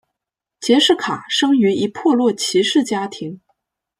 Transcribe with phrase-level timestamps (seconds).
[0.59, 3.39] 杰式卡生于一破落骑士家庭。